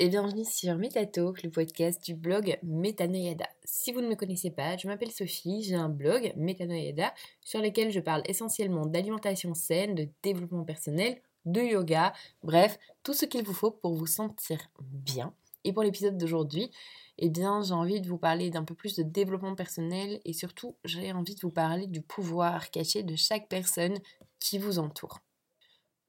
et 0.00 0.08
bienvenue 0.08 0.44
sur 0.44 0.76
Metatalk, 0.76 1.44
le 1.44 1.50
podcast 1.50 2.04
du 2.04 2.16
blog 2.16 2.58
Metanoyada. 2.64 3.46
Si 3.64 3.92
vous 3.92 4.00
ne 4.00 4.08
me 4.08 4.16
connaissez 4.16 4.50
pas, 4.50 4.76
je 4.76 4.88
m'appelle 4.88 5.12
Sophie, 5.12 5.62
j'ai 5.62 5.76
un 5.76 5.88
blog 5.88 6.32
Metanoyada 6.36 7.14
sur 7.42 7.60
lequel 7.62 7.92
je 7.92 8.00
parle 8.00 8.22
essentiellement 8.26 8.86
d'alimentation 8.86 9.54
saine, 9.54 9.94
de 9.94 10.08
développement 10.24 10.64
personnel, 10.64 11.20
de 11.44 11.60
yoga, 11.60 12.12
bref, 12.42 12.76
tout 13.04 13.14
ce 13.14 13.24
qu'il 13.24 13.44
vous 13.44 13.54
faut 13.54 13.70
pour 13.70 13.94
vous 13.94 14.08
sentir 14.08 14.58
bien. 14.80 15.32
Et 15.62 15.72
pour 15.72 15.84
l'épisode 15.84 16.18
d'aujourd'hui, 16.18 16.72
eh 17.18 17.30
bien, 17.30 17.62
j'ai 17.62 17.74
envie 17.74 18.00
de 18.00 18.08
vous 18.08 18.18
parler 18.18 18.50
d'un 18.50 18.64
peu 18.64 18.74
plus 18.74 18.96
de 18.96 19.04
développement 19.04 19.54
personnel 19.54 20.20
et 20.24 20.32
surtout, 20.32 20.74
j'ai 20.84 21.12
envie 21.12 21.36
de 21.36 21.40
vous 21.40 21.52
parler 21.52 21.86
du 21.86 22.02
pouvoir 22.02 22.70
caché 22.72 23.04
de 23.04 23.14
chaque 23.14 23.48
personne 23.48 23.96
qui 24.40 24.58
vous 24.58 24.80
entoure. 24.80 25.20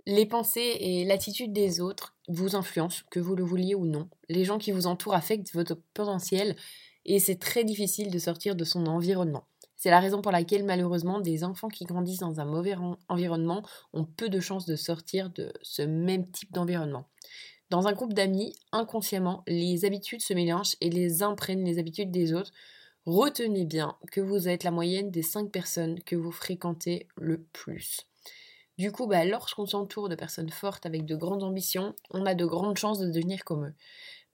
Les 0.08 0.28
pensées 0.28 0.78
et 0.80 1.04
l'attitude 1.04 1.52
des 1.52 1.82
autres 1.82 2.16
vous 2.28 2.56
influencent, 2.56 3.04
que 3.10 3.20
vous 3.20 3.36
le 3.36 3.44
vouliez 3.44 3.74
ou 3.74 3.86
non. 3.86 4.08
Les 4.30 4.46
gens 4.46 4.60
qui 4.60 4.72
vous 4.72 4.86
entourent 4.86 5.16
affectent 5.16 5.54
votre 5.54 5.76
potentiel 5.96 6.56
et 7.06 7.20
c'est 7.20 7.40
très 7.40 7.64
difficile 7.64 8.12
de 8.12 8.20
sortir 8.20 8.56
de 8.56 8.64
son 8.64 8.86
environnement. 8.86 9.48
C'est 9.76 9.90
la 9.90 10.00
raison 10.00 10.22
pour 10.22 10.32
laquelle 10.32 10.64
malheureusement 10.64 11.20
des 11.20 11.44
enfants 11.44 11.70
qui 11.70 11.86
grandissent 11.86 12.20
dans 12.20 12.40
un 12.40 12.46
mauvais 12.46 12.76
environnement 13.10 13.64
ont 13.94 14.06
peu 14.06 14.30
de 14.30 14.40
chances 14.40 14.66
de 14.66 14.76
sortir 14.76 15.32
de 15.32 15.52
ce 15.64 15.82
même 15.82 16.30
type 16.30 16.52
d'environnement. 16.54 17.08
Dans 17.72 17.88
un 17.88 17.94
groupe 17.94 18.14
d'amis, 18.14 18.56
inconsciemment, 18.72 19.44
les 19.48 19.86
habitudes 19.86 20.22
se 20.22 20.36
mélangent 20.36 20.78
et 20.82 20.92
les 20.92 21.24
imprègnent 21.24 21.66
les 21.66 21.80
habitudes 21.80 22.12
des 22.12 22.34
autres. 22.34 22.52
Retenez 23.08 23.66
bien 23.66 23.98
que 24.12 24.22
vous 24.22 24.48
êtes 24.48 24.64
la 24.64 24.72
moyenne 24.72 25.10
des 25.10 25.24
5 25.24 25.52
personnes 25.52 26.00
que 26.04 26.16
vous 26.16 26.32
fréquentez 26.32 27.08
le 27.18 27.42
plus. 27.42 28.08
Du 28.78 28.92
coup, 28.92 29.08
bah, 29.08 29.24
lorsqu'on 29.24 29.66
s'entoure 29.66 30.10
de 30.10 30.16
personnes 30.16 30.50
fortes 30.50 30.86
avec 30.86 31.06
de 31.06 31.16
grandes 31.16 31.44
ambitions, 31.44 31.96
on 32.12 32.26
a 32.26 32.36
de 32.36 32.46
grandes 32.46 32.78
chances 32.78 33.00
de 33.00 33.10
devenir 33.10 33.44
comme 33.46 33.68
eux. 33.68 33.74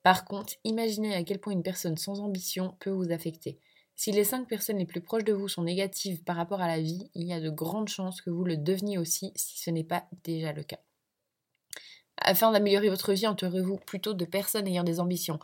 Par 0.03 0.25
contre, 0.25 0.53
imaginez 0.63 1.13
à 1.13 1.23
quel 1.23 1.39
point 1.39 1.53
une 1.53 1.61
personne 1.61 1.97
sans 1.97 2.21
ambition 2.21 2.75
peut 2.79 2.89
vous 2.89 3.11
affecter. 3.11 3.59
Si 3.95 4.11
les 4.11 4.23
cinq 4.23 4.47
personnes 4.47 4.79
les 4.79 4.85
plus 4.85 5.01
proches 5.01 5.23
de 5.23 5.33
vous 5.33 5.47
sont 5.47 5.63
négatives 5.63 6.23
par 6.23 6.35
rapport 6.35 6.59
à 6.59 6.67
la 6.67 6.79
vie, 6.79 7.11
il 7.13 7.27
y 7.27 7.33
a 7.33 7.39
de 7.39 7.51
grandes 7.51 7.89
chances 7.89 8.21
que 8.21 8.31
vous 8.31 8.43
le 8.43 8.57
deveniez 8.57 8.97
aussi 8.97 9.31
si 9.35 9.59
ce 9.59 9.69
n'est 9.69 9.83
pas 9.83 10.05
déjà 10.23 10.53
le 10.53 10.63
cas. 10.63 10.79
Afin 12.17 12.51
d'améliorer 12.51 12.89
votre 12.89 13.13
vie, 13.13 13.27
entourez-vous 13.27 13.77
plutôt 13.77 14.15
de 14.15 14.25
personnes 14.25 14.67
ayant 14.67 14.83
des 14.83 14.99
ambitions 14.99 15.39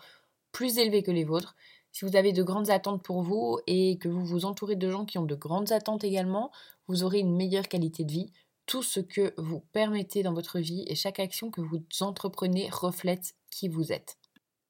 plus 0.52 0.80
élevées 0.80 1.04
que 1.04 1.12
les 1.12 1.24
vôtres. 1.24 1.56
Si 1.92 2.04
vous 2.04 2.16
avez 2.16 2.34
de 2.34 2.42
grandes 2.42 2.72
attentes 2.72 3.04
pour 3.04 3.22
vous 3.22 3.60
et 3.68 4.00
que 4.00 4.10
vous 4.10 4.26
vous 4.26 4.46
entourez 4.46 4.76
de 4.76 4.90
gens 4.90 5.06
qui 5.06 5.20
ont 5.20 5.26
de 5.26 5.36
grandes 5.36 5.72
attentes 5.72 6.04
également, 6.04 6.52
vous 6.88 7.04
aurez 7.04 7.20
une 7.20 7.36
meilleure 7.36 7.68
qualité 7.68 8.06
de 8.06 8.12
vie, 8.12 8.32
tout 8.68 8.84
ce 8.84 9.00
que 9.00 9.34
vous 9.38 9.62
permettez 9.72 10.22
dans 10.22 10.34
votre 10.34 10.60
vie 10.60 10.84
et 10.88 10.96
chaque 10.96 11.20
action 11.20 11.50
que 11.50 11.62
vous 11.62 11.82
entreprenez 12.02 12.70
reflète 12.70 13.34
qui 13.50 13.70
vous 13.70 13.92
êtes. 13.92 14.18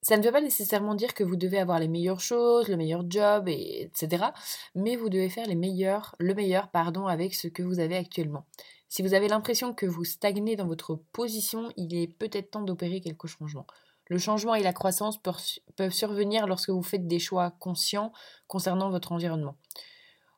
Ça 0.03 0.15
ne 0.15 0.23
veut 0.23 0.31
pas 0.31 0.39
nécessairement 0.41 0.95
dire 0.95 1.13
que 1.13 1.23
vous 1.23 1.35
devez 1.35 1.57
avoir 1.57 1.79
les 1.79 1.87
meilleures 1.87 2.21
choses, 2.21 2.69
le 2.69 2.77
meilleur 2.77 3.03
job, 3.09 3.49
etc. 3.49 4.27
Mais 4.75 4.95
vous 4.95 5.09
devez 5.09 5.29
faire 5.29 5.47
les 5.47 5.55
meilleurs, 5.55 6.15
le 6.19 6.33
meilleur 6.33 6.69
pardon, 6.69 7.07
avec 7.07 7.33
ce 7.35 7.47
que 7.47 7.63
vous 7.63 7.79
avez 7.79 7.97
actuellement. 7.97 8.45
Si 8.87 9.01
vous 9.01 9.13
avez 9.15 9.27
l'impression 9.27 9.73
que 9.73 9.85
vous 9.85 10.05
stagnez 10.05 10.55
dans 10.55 10.67
votre 10.67 10.95
position, 11.11 11.73
il 11.75 11.93
est 11.95 12.07
peut-être 12.07 12.51
temps 12.51 12.61
d'opérer 12.61 13.01
quelques 13.01 13.27
changements. 13.27 13.67
Le 14.05 14.17
changement 14.17 14.55
et 14.55 14.63
la 14.63 14.71
croissance 14.71 15.19
peuvent 15.21 15.91
survenir 15.91 16.47
lorsque 16.47 16.69
vous 16.69 16.83
faites 16.83 17.07
des 17.07 17.19
choix 17.19 17.51
conscients 17.59 18.13
concernant 18.47 18.89
votre 18.89 19.11
environnement. 19.11 19.57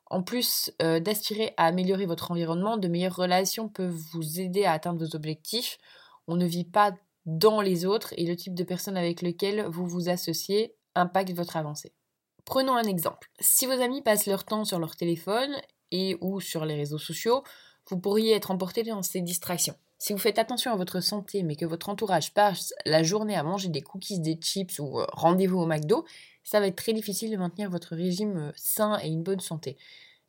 En 0.10 0.24
plus 0.24 0.72
euh, 0.82 1.00
d'aspirer 1.00 1.54
à 1.58 1.66
améliorer 1.66 2.06
votre 2.06 2.32
environnement, 2.32 2.78
de 2.78 2.88
meilleures 2.88 3.16
relations 3.16 3.70
peuvent 3.70 4.02
vous 4.12 4.40
aider 4.40 4.66
à 4.66 4.74
atteindre 4.74 5.06
vos 5.06 5.16
objectifs. 5.16 5.78
On 6.28 6.36
ne 6.36 6.46
vit 6.46 6.66
pas 6.66 6.94
dans 7.26 7.62
les 7.62 7.86
autres 7.86 8.14
et 8.18 8.26
le 8.26 8.36
type 8.36 8.56
de 8.56 8.64
personne 8.64 8.98
avec 8.98 9.22
lequel 9.22 9.66
vous 9.68 9.86
vous 9.86 10.10
associez 10.10 10.76
impacte 10.96 11.32
votre 11.32 11.58
avancée. 11.58 11.94
Prenons 12.46 12.76
un 12.76 12.84
exemple. 12.84 13.30
Si 13.40 13.68
vos 13.68 13.80
amis 13.80 14.02
passent 14.02 14.26
leur 14.26 14.44
temps 14.44 14.66
sur 14.66 14.80
leur 14.80 14.96
téléphone 14.96 15.56
et 15.92 16.18
ou 16.22 16.40
sur 16.40 16.66
les 16.66 16.76
réseaux 16.76 16.98
sociaux, 16.98 17.44
vous 17.88 18.00
pourriez 18.00 18.34
être 18.34 18.50
emporté 18.50 18.82
dans 18.84 19.04
ces 19.04 19.22
distractions. 19.22 19.76
Si 20.00 20.14
vous 20.14 20.20
faites 20.20 20.40
attention 20.40 20.72
à 20.72 20.76
votre 20.76 21.02
santé, 21.02 21.44
mais 21.44 21.58
que 21.58 21.66
votre 21.66 21.90
entourage 21.90 22.34
passe 22.34 22.74
la 22.86 23.04
journée 23.04 23.36
à 23.36 23.44
manger 23.44 23.68
des 23.68 23.82
cookies, 23.82 24.20
des 24.20 24.36
chips 24.36 24.80
ou 24.80 25.00
euh, 25.00 25.06
rendez-vous 25.12 25.60
au 25.60 25.66
McDo, 25.66 26.06
ça 26.44 26.60
va 26.60 26.68
être 26.68 26.78
très 26.78 26.94
difficile 26.94 27.32
de 27.32 27.38
maintenir 27.38 27.70
votre 27.70 27.96
régime 27.96 28.38
euh, 28.38 28.52
sain 28.56 28.98
et 29.04 29.10
une 29.10 29.24
bonne 29.24 29.42
santé. 29.42 29.78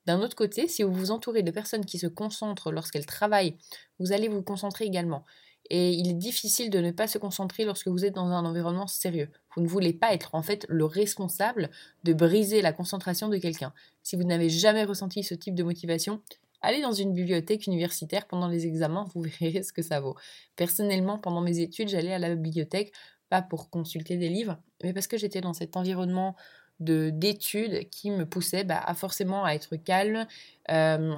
D'un 0.07 0.21
autre 0.21 0.37
côté, 0.37 0.69
si 0.69 0.83
vous 0.83 0.93
vous 0.93 1.11
entourez 1.11 1.43
de 1.43 1.51
personnes 1.51 1.85
qui 1.85 1.99
se 1.99 2.07
concentrent 2.07 2.73
lorsqu'elles 2.73 3.07
travaillent, 3.07 3.57
vous 3.99 4.13
allez 4.13 4.29
vous 4.29 4.43
concentrer 4.43 4.85
également. 4.85 5.25
Et 5.69 5.93
il 5.93 6.09
est 6.09 6.15
difficile 6.15 6.69
de 6.71 6.81
ne 6.81 6.91
pas 6.91 7.07
se 7.07 7.19
concentrer 7.19 7.65
lorsque 7.65 7.87
vous 7.87 8.05
êtes 8.05 8.15
dans 8.15 8.27
un 8.27 8.45
environnement 8.45 8.89
sérieux. 8.89 9.31
Vous 9.55 9.63
ne 9.63 9.69
voulez 9.69 9.93
pas 9.93 10.13
être 10.13 10.35
en 10.35 10.43
fait 10.43 10.67
le 10.69 10.85
responsable 10.85 11.71
de 12.03 12.13
briser 12.13 12.61
la 12.61 12.73
concentration 12.73 13.29
de 13.29 13.37
quelqu'un. 13.39 13.73
Si 14.03 14.17
vous 14.17 14.25
n'avez 14.25 14.51
jamais 14.51 14.85
ressenti 14.85 15.23
ce 15.23 15.35
type 15.35 15.55
de 15.55 15.63
motivation, 15.63 16.23
allez 16.61 16.83
dans 16.83 16.93
une 16.93 17.13
bibliothèque 17.13 17.67
universitaire 17.67 18.27
pendant 18.27 18.49
les 18.49 18.67
examens, 18.67 19.07
vous 19.15 19.23
verrez 19.41 19.63
ce 19.63 19.73
que 19.73 19.83
ça 19.83 20.01
vaut. 20.01 20.17
Personnellement, 20.57 21.19
pendant 21.19 21.41
mes 21.41 21.61
études, 21.61 21.89
j'allais 21.89 22.13
à 22.13 22.19
la 22.19 22.35
bibliothèque 22.35 22.93
pas 23.29 23.43
pour 23.43 23.71
consulter 23.71 24.17
des 24.17 24.29
livres, 24.29 24.59
mais 24.83 24.93
parce 24.93 25.07
que 25.07 25.17
j'étais 25.17 25.41
dans 25.41 25.53
cet 25.53 25.77
environnement 25.77 26.35
d'études 26.81 27.89
qui 27.91 28.11
me 28.11 28.25
poussaient 28.25 28.65
bah, 28.65 28.83
à 28.85 28.95
forcément 28.95 29.45
à 29.45 29.53
être 29.55 29.77
calme, 29.77 30.27
euh, 30.71 31.17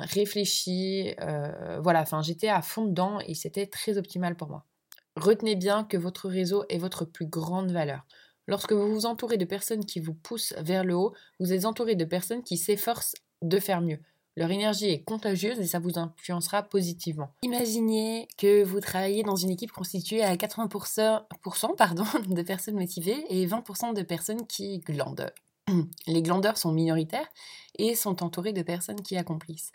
euh, 1.21 1.81
voilà, 1.83 2.01
enfin 2.03 2.23
j'étais 2.23 2.49
à 2.49 2.63
fond 2.63 2.85
dedans 2.85 3.21
et 3.27 3.35
c'était 3.35 3.67
très 3.67 3.97
optimal 3.97 4.37
pour 4.37 4.49
moi. 4.49 4.65
Retenez 5.17 5.57
bien 5.57 5.85
que 5.85 5.97
votre 5.97 6.29
réseau 6.29 6.65
est 6.69 6.79
votre 6.79 7.05
plus 7.05 7.27
grande 7.27 7.71
valeur. 7.71 8.05
Lorsque 8.49 8.73
vous 8.73 8.93
vous 8.93 9.07
entourez 9.07 9.37
de 9.37 9.45
personnes 9.45 9.85
qui 9.85 10.01
vous 10.01 10.15
poussent 10.15 10.55
vers 10.59 10.85
le 10.85 10.97
haut, 10.97 11.15
vous 11.39 11.53
êtes 11.53 11.65
entouré 11.65 11.95
de 11.95 12.05
personnes 12.05 12.43
qui 12.43 12.57
s'efforcent 12.57 13.15
de 13.43 13.59
faire 13.59 13.81
mieux. 13.81 14.01
Leur 14.37 14.51
énergie 14.51 14.89
est 14.89 15.03
contagieuse 15.03 15.61
et 15.61 15.67
ça 15.67 15.79
vous 15.79 15.99
influencera 15.99 16.63
positivement. 16.63 17.35
Imaginez 17.43 18.29
que 18.39 18.65
vous 18.65 18.81
travaillez 18.81 19.23
dans 19.23 19.37
une 19.37 19.51
équipe 19.51 19.73
constituée 19.73 20.23
à 20.23 20.35
80% 20.35 21.77
pardon, 21.77 22.05
de 22.29 22.43
personnes 22.43 22.77
motivées 22.77 23.25
et 23.29 23.47
20% 23.47 23.95
de 23.95 24.03
personnes 24.03 24.47
qui 24.47 24.79
glandent. 24.79 25.31
Les 26.07 26.23
glandeurs 26.23 26.59
sont 26.59 26.73
minoritaires 26.73 27.29
et 27.79 27.95
sont 27.95 28.23
entourés 28.23 28.53
de 28.53 28.63
personnes 28.63 29.03
qui 29.03 29.17
accomplissent. 29.17 29.73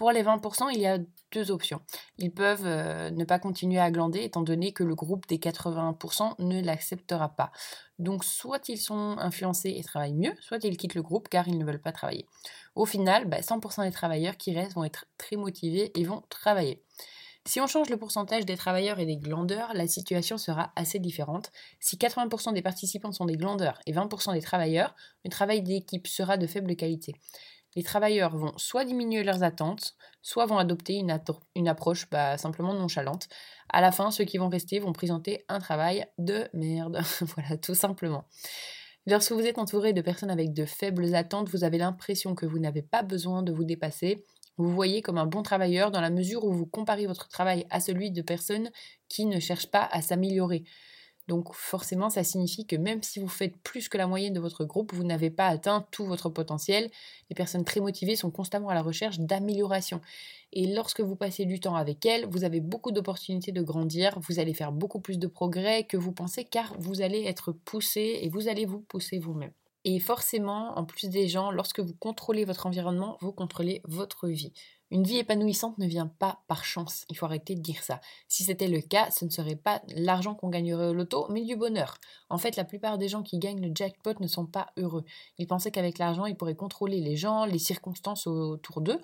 Pour 0.00 0.12
les 0.12 0.22
20%, 0.22 0.70
il 0.72 0.80
y 0.80 0.86
a 0.86 0.96
deux 1.30 1.50
options. 1.50 1.82
Ils 2.16 2.32
peuvent 2.32 2.64
euh, 2.64 3.10
ne 3.10 3.24
pas 3.24 3.38
continuer 3.38 3.78
à 3.78 3.90
glander 3.90 4.22
étant 4.22 4.40
donné 4.40 4.72
que 4.72 4.82
le 4.82 4.94
groupe 4.94 5.26
des 5.28 5.36
80% 5.36 6.36
ne 6.38 6.62
l'acceptera 6.62 7.28
pas. 7.28 7.52
Donc 7.98 8.24
soit 8.24 8.70
ils 8.70 8.78
sont 8.78 9.16
influencés 9.18 9.74
et 9.76 9.84
travaillent 9.84 10.14
mieux, 10.14 10.32
soit 10.40 10.64
ils 10.64 10.78
quittent 10.78 10.94
le 10.94 11.02
groupe 11.02 11.28
car 11.28 11.48
ils 11.48 11.58
ne 11.58 11.66
veulent 11.66 11.82
pas 11.82 11.92
travailler. 11.92 12.26
Au 12.76 12.86
final, 12.86 13.28
100% 13.28 13.76
bah, 13.76 13.84
des 13.84 13.92
travailleurs 13.92 14.38
qui 14.38 14.54
restent 14.54 14.74
vont 14.74 14.84
être 14.84 15.04
très 15.18 15.36
motivés 15.36 15.92
et 15.94 16.04
vont 16.04 16.22
travailler. 16.30 16.82
Si 17.50 17.60
on 17.60 17.66
change 17.66 17.90
le 17.90 17.96
pourcentage 17.96 18.46
des 18.46 18.56
travailleurs 18.56 19.00
et 19.00 19.06
des 19.06 19.16
glandeurs, 19.16 19.74
la 19.74 19.88
situation 19.88 20.38
sera 20.38 20.72
assez 20.76 21.00
différente. 21.00 21.50
Si 21.80 21.96
80% 21.96 22.52
des 22.52 22.62
participants 22.62 23.10
sont 23.10 23.24
des 23.24 23.36
glandeurs 23.36 23.80
et 23.86 23.92
20% 23.92 24.34
des 24.34 24.40
travailleurs, 24.40 24.94
le 25.24 25.30
travail 25.30 25.60
d'équipe 25.60 26.06
sera 26.06 26.36
de 26.36 26.46
faible 26.46 26.76
qualité 26.76 27.14
les 27.76 27.82
travailleurs 27.82 28.36
vont 28.36 28.52
soit 28.56 28.84
diminuer 28.84 29.22
leurs 29.22 29.42
attentes, 29.42 29.94
soit 30.22 30.46
vont 30.46 30.58
adopter 30.58 30.94
une, 30.94 31.68
approche 31.68 32.10
bah, 32.10 32.36
simplement 32.36 32.74
nonchalante. 32.74 33.28
À 33.68 33.80
la 33.80 33.92
fin, 33.92 34.10
ceux 34.10 34.24
qui 34.24 34.38
vont 34.38 34.48
rester 34.48 34.80
vont 34.80 34.92
présenter 34.92 35.44
un 35.48 35.60
travail 35.60 36.04
de 36.18 36.48
merde. 36.52 37.00
voilà, 37.20 37.56
tout 37.58 37.76
simplement. 37.76 38.24
Lorsque 39.06 39.32
vous 39.32 39.46
êtes 39.46 39.58
entouré 39.58 39.92
de 39.92 40.02
personnes 40.02 40.30
avec 40.30 40.52
de 40.52 40.64
faibles 40.64 41.14
attentes, 41.14 41.48
vous 41.48 41.64
avez 41.64 41.78
l'impression 41.78 42.34
que 42.34 42.44
vous 42.44 42.58
n'avez 42.58 42.82
pas 42.82 43.02
besoin 43.02 43.42
de 43.42 43.52
vous 43.52 43.64
dépasser. 43.64 44.24
Vous 44.60 44.74
voyez 44.74 45.00
comme 45.00 45.16
un 45.16 45.24
bon 45.24 45.42
travailleur 45.42 45.90
dans 45.90 46.02
la 46.02 46.10
mesure 46.10 46.44
où 46.44 46.52
vous 46.52 46.66
comparez 46.66 47.06
votre 47.06 47.28
travail 47.28 47.64
à 47.70 47.80
celui 47.80 48.10
de 48.10 48.20
personnes 48.20 48.70
qui 49.08 49.24
ne 49.24 49.40
cherchent 49.40 49.70
pas 49.70 49.88
à 49.90 50.02
s'améliorer. 50.02 50.64
Donc 51.28 51.54
forcément, 51.54 52.10
ça 52.10 52.24
signifie 52.24 52.66
que 52.66 52.76
même 52.76 53.02
si 53.02 53.20
vous 53.20 53.28
faites 53.28 53.56
plus 53.62 53.88
que 53.88 53.96
la 53.96 54.06
moyenne 54.06 54.34
de 54.34 54.40
votre 54.40 54.66
groupe, 54.66 54.92
vous 54.92 55.04
n'avez 55.04 55.30
pas 55.30 55.46
atteint 55.46 55.86
tout 55.90 56.04
votre 56.04 56.28
potentiel. 56.28 56.90
Les 57.30 57.34
personnes 57.34 57.64
très 57.64 57.80
motivées 57.80 58.16
sont 58.16 58.30
constamment 58.30 58.68
à 58.68 58.74
la 58.74 58.82
recherche 58.82 59.18
d'amélioration. 59.18 60.02
Et 60.52 60.66
lorsque 60.66 61.00
vous 61.00 61.16
passez 61.16 61.46
du 61.46 61.58
temps 61.58 61.76
avec 61.76 62.04
elles, 62.04 62.26
vous 62.26 62.44
avez 62.44 62.60
beaucoup 62.60 62.92
d'opportunités 62.92 63.52
de 63.52 63.62
grandir, 63.62 64.18
vous 64.20 64.40
allez 64.40 64.52
faire 64.52 64.72
beaucoup 64.72 65.00
plus 65.00 65.18
de 65.18 65.26
progrès 65.26 65.84
que 65.84 65.96
vous 65.96 66.12
pensez 66.12 66.44
car 66.44 66.74
vous 66.78 67.00
allez 67.00 67.24
être 67.24 67.52
poussé 67.52 68.18
et 68.20 68.28
vous 68.28 68.46
allez 68.46 68.66
vous 68.66 68.80
pousser 68.80 69.18
vous-même. 69.18 69.52
Et 69.84 69.98
forcément, 69.98 70.78
en 70.78 70.84
plus 70.84 71.08
des 71.08 71.28
gens, 71.28 71.50
lorsque 71.50 71.80
vous 71.80 71.94
contrôlez 71.94 72.44
votre 72.44 72.66
environnement, 72.66 73.16
vous 73.20 73.32
contrôlez 73.32 73.80
votre 73.84 74.28
vie. 74.28 74.52
Une 74.92 75.04
vie 75.04 75.18
épanouissante 75.18 75.78
ne 75.78 75.86
vient 75.86 76.08
pas 76.08 76.42
par 76.48 76.64
chance, 76.64 77.04
il 77.08 77.16
faut 77.16 77.24
arrêter 77.24 77.54
de 77.54 77.60
dire 77.60 77.82
ça. 77.82 78.00
Si 78.26 78.42
c'était 78.42 78.66
le 78.66 78.80
cas, 78.80 79.08
ce 79.12 79.24
ne 79.24 79.30
serait 79.30 79.54
pas 79.54 79.80
l'argent 79.94 80.34
qu'on 80.34 80.48
gagnerait 80.48 80.88
au 80.88 80.92
loto, 80.92 81.28
mais 81.30 81.44
du 81.44 81.54
bonheur. 81.54 81.96
En 82.28 82.38
fait, 82.38 82.56
la 82.56 82.64
plupart 82.64 82.98
des 82.98 83.08
gens 83.08 83.22
qui 83.22 83.38
gagnent 83.38 83.64
le 83.64 83.72
jackpot 83.72 84.14
ne 84.18 84.26
sont 84.26 84.46
pas 84.46 84.66
heureux. 84.76 85.04
Ils 85.38 85.46
pensaient 85.46 85.70
qu'avec 85.70 85.98
l'argent, 85.98 86.26
ils 86.26 86.36
pourraient 86.36 86.56
contrôler 86.56 87.00
les 87.00 87.16
gens, 87.16 87.44
les 87.44 87.60
circonstances 87.60 88.26
autour 88.26 88.80
d'eux. 88.80 89.00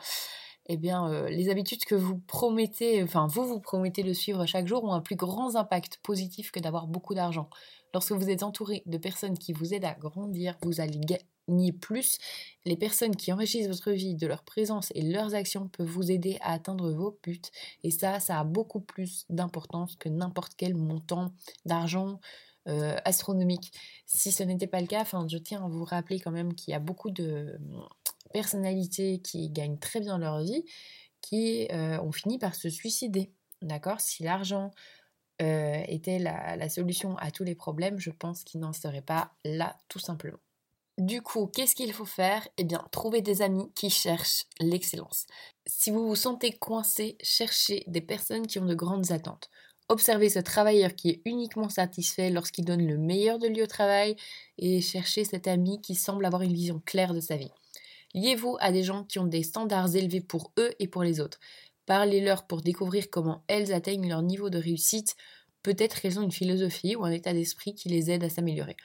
Eh 0.69 0.77
bien, 0.77 1.09
euh, 1.11 1.29
les 1.29 1.49
habitudes 1.49 1.85
que 1.85 1.95
vous 1.95 2.19
promettez, 2.19 3.03
enfin, 3.03 3.29
vous 3.29 3.47
vous 3.47 3.61
promettez 3.61 4.03
de 4.03 4.13
suivre 4.13 4.47
chaque 4.47 4.67
jour 4.67 4.85
ont 4.85 4.93
un 4.93 5.01
plus 5.01 5.17
grand 5.17 5.55
impact 5.55 5.99
positif 6.03 6.51
que 6.51 6.61
d'avoir 6.61 6.89
beaucoup 6.89 7.15
d'argent. 7.15 7.49
Lorsque 7.95 8.13
vous 8.13 8.29
êtes 8.29 8.43
entouré 8.43 8.83
de 8.87 8.99
personnes 8.99 9.39
qui 9.39 9.53
vous 9.53 9.75
aident 9.75 9.85
à 9.85 9.95
grandir, 9.95 10.57
vous 10.63 10.81
allez 10.81 10.99
gagner 10.99 11.73
plus. 11.73 12.19
Les 12.65 12.77
personnes 12.77 13.15
qui 13.15 13.33
enrichissent 13.33 13.69
votre 13.69 13.93
vie 13.93 14.17
de 14.17 14.27
leur 14.27 14.43
présence 14.43 14.91
et 14.97 15.03
leurs 15.03 15.35
actions 15.35 15.69
peuvent 15.69 15.87
vous 15.87 16.11
aider 16.11 16.37
à 16.41 16.53
atteindre 16.53 16.91
vos 16.91 17.17
buts. 17.23 17.41
Et 17.85 17.93
ça, 17.93 18.19
ça 18.19 18.41
a 18.41 18.45
beaucoup 18.45 18.81
plus 18.81 19.25
d'importance 19.31 19.95
que 19.97 20.09
n'importe 20.09 20.55
quel 20.57 20.75
montant 20.75 21.33
d'argent 21.65 22.19
euh, 22.69 22.97
astronomique. 23.05 23.73
Si 24.07 24.33
ce 24.33 24.43
n'était 24.43 24.67
pas 24.67 24.81
le 24.81 24.89
cas, 24.89 25.05
je 25.29 25.39
tiens 25.39 25.65
à 25.65 25.69
vous 25.69 25.85
rappeler 25.85 26.19
quand 26.19 26.33
même 26.33 26.53
qu'il 26.53 26.73
y 26.73 26.75
a 26.75 26.81
beaucoup 26.81 27.11
de 27.11 27.61
personnalités 28.37 29.19
qui 29.21 29.49
gagnent 29.49 29.79
très 29.79 29.99
bien 29.99 30.19
leur 30.19 30.43
vie, 30.43 30.63
qui 31.23 31.69
euh, 31.73 31.99
ont 32.03 32.13
fini 32.13 32.39
par 32.39 32.55
se 32.55 32.69
suicider. 32.69 33.33
D'accord? 33.63 33.99
Si 34.03 34.25
l'argent 34.25 34.73
euh, 35.41 35.83
était 35.89 36.19
la, 36.19 36.69
solution 36.69 37.17
à 37.17 37.31
tous 37.31 37.45
les 37.45 37.55
problèmes, 37.55 37.99
je 37.99 38.11
pense 38.11 38.45
qu'il 38.45 38.61
n'en 38.61 38.75
serait 38.75 39.01
pas 39.01 39.33
là 39.47 39.79
tout 39.89 39.99
simplement. 39.99 40.37
Du 40.99 41.23
coup, 41.23 41.47
qu'est-ce 41.47 41.75
qu'il 41.75 41.95
faut 41.95 42.05
faire? 42.05 42.47
Eh 42.59 42.65
bien, 42.65 42.87
trouver 42.93 43.23
des 43.23 43.41
amis 43.41 43.73
qui 43.75 43.89
cherchent 43.89 44.45
l'excellence. 44.61 45.27
Si 45.67 45.91
vous 45.91 46.07
vous 46.07 46.15
sentez 46.15 46.53
coincé, 46.53 47.17
cherchez 47.23 47.85
des 47.87 48.03
personnes 48.03 48.47
qui 48.47 48.59
ont 48.59 48.67
de 48.67 48.75
grandes 48.75 49.13
attentes. 49.13 49.49
Observez 49.89 50.29
ce 50.29 50.41
travailleur 50.41 50.95
qui 50.95 51.09
est 51.09 51.23
uniquement 51.25 51.71
satisfait 51.71 52.29
lorsqu'il 52.29 52.67
donne 52.67 52.87
le 52.87 52.99
meilleur 52.99 53.39
de 53.39 53.49
lui 53.49 53.63
au 53.63 53.67
travail 53.67 54.15
et 54.59 54.83
cherchez 54.83 55.25
cet 55.25 55.47
ami 55.47 55.81
qui 55.81 55.95
semble 55.95 56.27
avoir 56.27 56.43
une 56.43 56.53
vision 56.53 56.83
claire 56.85 57.15
de 57.15 57.21
sa 57.21 57.37
vie. 57.37 57.53
Liez-vous 58.15 58.57
à 58.61 58.73
des 58.73 58.83
gens 58.83 59.05
qui 59.05 59.19
ont 59.19 59.27
des 59.27 59.43
standards 59.43 59.95
élevés 59.95 60.21
pour 60.21 60.53
eux 60.59 60.73
et 60.79 60.89
pour 60.89 61.03
les 61.03 61.21
autres. 61.21 61.39
Parlez-leur 61.87 62.47
pour 62.47 62.63
découvrir 62.63 63.11
comment 63.11 63.45
elles 63.47 63.73
atteignent 63.73 64.09
leur 64.09 64.23
niveau 64.23 64.51
de 64.51 64.59
réussite. 64.59 65.17
Peut-être 65.63 66.01
qu'elles 66.01 66.19
ont 66.19 66.23
une 66.23 66.33
philosophie 66.33 66.97
ou 66.97 67.05
un 67.05 67.11
état 67.11 67.33
d'esprit 67.33 67.75
qui 67.75 67.89
les 67.89 68.11
aide 68.11 68.25
à 68.25 68.31
s'améliorer. 68.31 68.77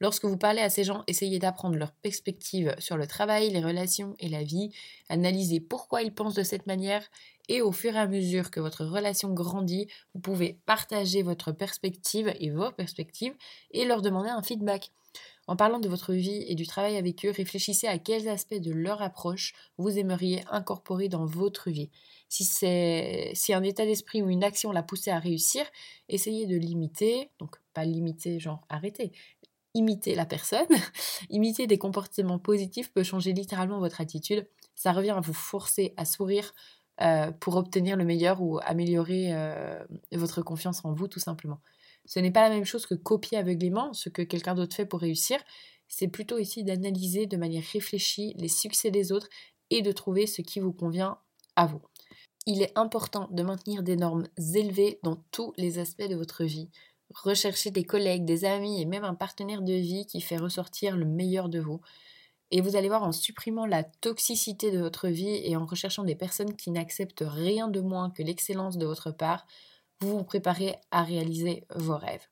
Lorsque 0.00 0.24
vous 0.24 0.36
parlez 0.36 0.60
à 0.60 0.70
ces 0.70 0.84
gens, 0.84 1.02
essayez 1.08 1.40
d'apprendre 1.40 1.76
leur 1.76 1.92
perspective 1.92 2.74
sur 2.78 2.96
le 2.96 3.06
travail, 3.06 3.50
les 3.50 3.60
relations 3.60 4.14
et 4.20 4.28
la 4.28 4.44
vie. 4.44 4.70
Analysez 5.08 5.58
pourquoi 5.58 6.02
ils 6.02 6.14
pensent 6.14 6.34
de 6.34 6.44
cette 6.44 6.66
manière 6.66 7.04
et 7.48 7.62
au 7.62 7.72
fur 7.72 7.94
et 7.94 7.98
à 7.98 8.06
mesure 8.06 8.50
que 8.50 8.60
votre 8.60 8.84
relation 8.84 9.32
grandit, 9.32 9.88
vous 10.14 10.20
pouvez 10.20 10.60
partager 10.66 11.22
votre 11.22 11.50
perspective 11.50 12.32
et 12.38 12.50
vos 12.50 12.70
perspectives 12.70 13.34
et 13.72 13.86
leur 13.86 14.02
demander 14.02 14.30
un 14.30 14.42
feedback. 14.42 14.92
En 15.48 15.56
parlant 15.56 15.80
de 15.80 15.88
votre 15.88 16.12
vie 16.12 16.44
et 16.46 16.54
du 16.54 16.66
travail 16.66 16.98
avec 16.98 17.24
eux, 17.24 17.30
réfléchissez 17.30 17.86
à 17.86 17.98
quels 17.98 18.28
aspects 18.28 18.60
de 18.60 18.70
leur 18.70 19.00
approche 19.00 19.54
vous 19.78 19.98
aimeriez 19.98 20.44
incorporer 20.50 21.08
dans 21.08 21.24
votre 21.24 21.70
vie. 21.70 21.90
Si 22.28 22.44
c'est 22.44 23.30
si 23.32 23.54
un 23.54 23.62
état 23.62 23.86
d'esprit 23.86 24.20
ou 24.20 24.28
une 24.28 24.44
action 24.44 24.72
l'a 24.72 24.82
poussé 24.82 25.10
à 25.10 25.18
réussir, 25.18 25.64
essayez 26.10 26.46
de 26.46 26.54
l'imiter, 26.54 27.30
donc 27.38 27.56
pas 27.72 27.86
limiter 27.86 28.38
genre 28.38 28.60
arrêter, 28.68 29.10
imiter 29.72 30.14
la 30.14 30.26
personne, 30.26 30.66
imiter 31.30 31.66
des 31.66 31.78
comportements 31.78 32.38
positifs 32.38 32.92
peut 32.92 33.02
changer 33.02 33.32
littéralement 33.32 33.78
votre 33.78 34.02
attitude. 34.02 34.46
Ça 34.74 34.92
revient 34.92 35.12
à 35.16 35.20
vous 35.20 35.32
forcer 35.32 35.94
à 35.96 36.04
sourire 36.04 36.52
euh, 37.00 37.32
pour 37.32 37.56
obtenir 37.56 37.96
le 37.96 38.04
meilleur 38.04 38.42
ou 38.42 38.58
améliorer 38.62 39.28
euh, 39.32 39.82
votre 40.12 40.42
confiance 40.42 40.84
en 40.84 40.92
vous 40.92 41.08
tout 41.08 41.20
simplement. 41.20 41.60
Ce 42.08 42.18
n'est 42.18 42.30
pas 42.30 42.48
la 42.48 42.54
même 42.54 42.64
chose 42.64 42.86
que 42.86 42.94
copier 42.94 43.36
aveuglément 43.36 43.92
ce 43.92 44.08
que 44.08 44.22
quelqu'un 44.22 44.54
d'autre 44.54 44.74
fait 44.74 44.86
pour 44.86 45.00
réussir. 45.00 45.38
C'est 45.88 46.08
plutôt 46.08 46.38
ici 46.38 46.64
d'analyser 46.64 47.26
de 47.26 47.36
manière 47.36 47.62
réfléchie 47.72 48.34
les 48.38 48.48
succès 48.48 48.90
des 48.90 49.12
autres 49.12 49.28
et 49.68 49.82
de 49.82 49.92
trouver 49.92 50.26
ce 50.26 50.40
qui 50.40 50.58
vous 50.58 50.72
convient 50.72 51.18
à 51.54 51.66
vous. 51.66 51.82
Il 52.46 52.62
est 52.62 52.76
important 52.78 53.28
de 53.30 53.42
maintenir 53.42 53.82
des 53.82 53.96
normes 53.96 54.26
élevées 54.54 54.98
dans 55.02 55.22
tous 55.32 55.52
les 55.58 55.78
aspects 55.78 56.08
de 56.08 56.16
votre 56.16 56.44
vie. 56.44 56.70
Recherchez 57.14 57.70
des 57.70 57.84
collègues, 57.84 58.24
des 58.24 58.46
amis 58.46 58.80
et 58.80 58.86
même 58.86 59.04
un 59.04 59.14
partenaire 59.14 59.60
de 59.60 59.74
vie 59.74 60.06
qui 60.06 60.22
fait 60.22 60.38
ressortir 60.38 60.96
le 60.96 61.04
meilleur 61.04 61.50
de 61.50 61.60
vous. 61.60 61.82
Et 62.50 62.62
vous 62.62 62.76
allez 62.76 62.88
voir 62.88 63.02
en 63.02 63.12
supprimant 63.12 63.66
la 63.66 63.84
toxicité 63.84 64.70
de 64.70 64.78
votre 64.78 65.08
vie 65.08 65.42
et 65.44 65.56
en 65.56 65.66
recherchant 65.66 66.04
des 66.04 66.14
personnes 66.14 66.56
qui 66.56 66.70
n'acceptent 66.70 67.24
rien 67.26 67.68
de 67.68 67.80
moins 67.80 68.08
que 68.08 68.22
l'excellence 68.22 68.78
de 68.78 68.86
votre 68.86 69.10
part, 69.10 69.46
vous 70.00 70.18
vous 70.18 70.24
préparez 70.24 70.76
à 70.90 71.02
réaliser 71.02 71.66
vos 71.74 71.96
rêves. 71.96 72.26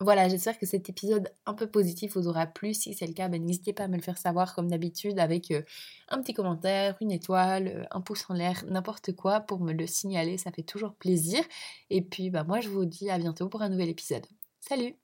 Voilà, 0.00 0.28
j'espère 0.28 0.58
que 0.58 0.66
cet 0.66 0.88
épisode 0.88 1.30
un 1.46 1.54
peu 1.54 1.68
positif 1.68 2.16
vous 2.16 2.26
aura 2.26 2.46
plu. 2.46 2.74
Si 2.74 2.94
c'est 2.94 3.06
le 3.06 3.12
cas, 3.12 3.28
ben, 3.28 3.42
n'hésitez 3.42 3.72
pas 3.72 3.84
à 3.84 3.88
me 3.88 3.96
le 3.96 4.02
faire 4.02 4.18
savoir 4.18 4.54
comme 4.54 4.68
d'habitude 4.68 5.20
avec 5.20 5.52
euh, 5.52 5.62
un 6.08 6.20
petit 6.20 6.34
commentaire, 6.34 6.96
une 7.00 7.12
étoile, 7.12 7.68
euh, 7.68 7.84
un 7.92 8.00
pouce 8.00 8.24
en 8.28 8.34
l'air, 8.34 8.64
n'importe 8.66 9.12
quoi 9.14 9.40
pour 9.40 9.60
me 9.60 9.72
le 9.72 9.86
signaler. 9.86 10.36
Ça 10.36 10.50
fait 10.50 10.64
toujours 10.64 10.94
plaisir. 10.94 11.44
Et 11.90 12.02
puis, 12.02 12.30
bah, 12.30 12.42
moi, 12.44 12.60
je 12.60 12.68
vous 12.70 12.86
dis 12.86 13.08
à 13.08 13.18
bientôt 13.18 13.48
pour 13.48 13.62
un 13.62 13.68
nouvel 13.68 13.88
épisode. 13.88 14.26
Salut 14.60 15.03